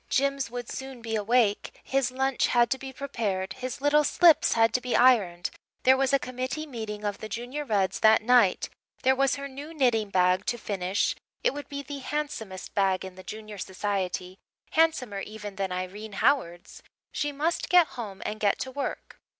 [0.09, 4.73] Jims would soon be awake his lunch had to be prepared his little slips had
[4.73, 5.51] to be ironed
[5.83, 8.67] there was a committee meeting of the Junior Reds that night
[9.03, 13.13] there was her new knitting bag to finish it would be the handsomest bag in
[13.13, 14.39] the Junior Society
[14.71, 16.81] handsomer even than Irene Howard's
[17.11, 19.19] she must get home and get to work.